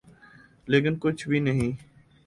لیکن 0.67 0.95
کچھ 0.99 1.27
بھی 1.27 1.39
نہیں۔ 1.39 1.71